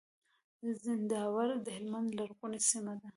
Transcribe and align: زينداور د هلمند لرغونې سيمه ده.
زينداور 0.81 1.49
د 1.65 1.67
هلمند 1.77 2.09
لرغونې 2.17 2.59
سيمه 2.69 2.93
ده. 3.01 3.09